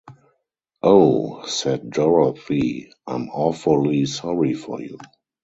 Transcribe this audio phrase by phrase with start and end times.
[0.81, 4.97] "Oh," said Dorothy; "I'm awfully sorry for you."